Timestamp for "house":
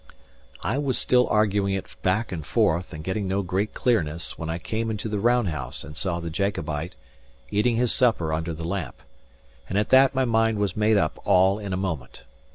5.49-5.83